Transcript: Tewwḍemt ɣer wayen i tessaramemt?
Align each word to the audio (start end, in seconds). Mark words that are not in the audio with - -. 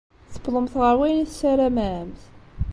Tewwḍemt 0.33 0.73
ɣer 0.81 0.93
wayen 0.99 1.23
i 1.23 1.27
tessaramemt? 1.29 2.21